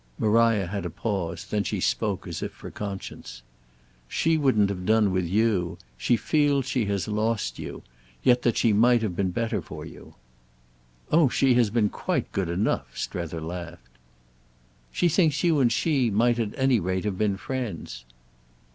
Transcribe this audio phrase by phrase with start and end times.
[0.17, 3.43] Maria had a pause; then she spoke as if for conscience.
[4.07, 5.77] "She wouldn't have done with you.
[5.95, 10.15] She feels she has lost you—yet that she might have been better for you."
[11.11, 13.89] "Oh she has been quite good enough!" Strether laughed.
[14.91, 18.03] "She thinks you and she might at any rate have been friends."